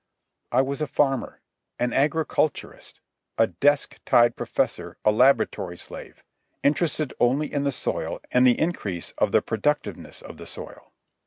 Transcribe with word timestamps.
I 0.51 0.63
was 0.63 0.81
a 0.81 0.87
farmer, 0.87 1.41
an 1.77 1.93
agriculturist, 1.93 3.01
a 3.37 3.45
desk 3.45 3.99
tied 4.03 4.35
professor, 4.35 4.97
a 5.05 5.11
laboratory 5.11 5.77
slave, 5.77 6.23
interested 6.63 7.13
only 7.19 7.53
in 7.53 7.65
the 7.65 7.71
soil 7.71 8.19
and 8.31 8.47
the 8.47 8.59
increase 8.59 9.11
of 9.19 9.31
the 9.31 9.43
productiveness 9.43 10.23
of 10.23 10.37
the 10.37 10.47
soil. 10.47 10.91